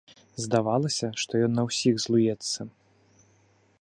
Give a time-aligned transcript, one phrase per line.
[0.45, 2.59] Здавалася, што ён на ўсіх злуецца.